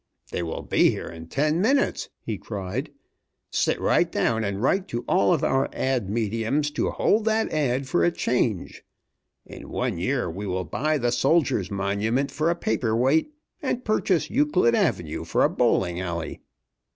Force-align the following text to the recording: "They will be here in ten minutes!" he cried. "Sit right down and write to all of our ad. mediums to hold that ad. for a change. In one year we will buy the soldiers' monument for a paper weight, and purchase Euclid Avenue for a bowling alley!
"They 0.31 0.41
will 0.41 0.63
be 0.63 0.89
here 0.89 1.05
in 1.09 1.27
ten 1.27 1.61
minutes!" 1.61 2.09
he 2.23 2.39
cried. 2.39 2.91
"Sit 3.51 3.79
right 3.79 4.11
down 4.11 4.43
and 4.43 4.59
write 4.59 4.87
to 4.87 5.05
all 5.07 5.31
of 5.31 5.43
our 5.43 5.69
ad. 5.73 6.09
mediums 6.09 6.71
to 6.71 6.89
hold 6.89 7.25
that 7.25 7.51
ad. 7.53 7.87
for 7.87 8.03
a 8.03 8.09
change. 8.11 8.83
In 9.45 9.69
one 9.69 9.99
year 9.99 10.27
we 10.27 10.47
will 10.47 10.63
buy 10.65 10.97
the 10.97 11.11
soldiers' 11.11 11.69
monument 11.69 12.31
for 12.31 12.49
a 12.49 12.55
paper 12.55 12.95
weight, 12.95 13.31
and 13.61 13.85
purchase 13.85 14.31
Euclid 14.31 14.73
Avenue 14.73 15.23
for 15.23 15.43
a 15.43 15.49
bowling 15.49 15.99
alley! 16.01 16.41